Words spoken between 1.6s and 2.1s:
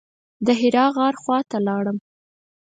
لاړم.